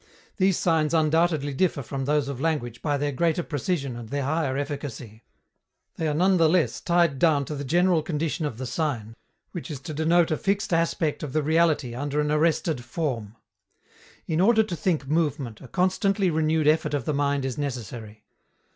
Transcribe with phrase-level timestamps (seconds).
[0.37, 4.57] These signs undoubtedly differ from those of language by their greater precision and their higher
[4.57, 5.21] efficacy;
[5.95, 9.15] they are none the less tied down to the general condition of the sign,
[9.51, 13.35] which is to denote a fixed aspect of the reality under an arrested form.
[14.25, 18.23] In order to think movement, a constantly renewed effort of the mind is necessary.